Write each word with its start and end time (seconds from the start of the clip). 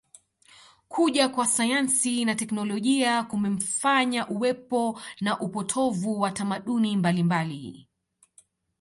Kuja 0.87 1.29
kwa 1.29 1.47
sayansi 1.47 2.25
na 2.25 2.35
teknolojia 2.35 3.23
kumefanya 3.23 4.29
uwepo 4.29 5.01
na 5.21 5.39
upotovu 5.39 6.19
wa 6.21 6.31
tamaduni 6.31 6.97
mbalimbali 6.97 7.87